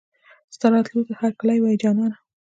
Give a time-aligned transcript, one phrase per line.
[0.55, 2.17] ستا راتلو ته هرکلی وايو جانانه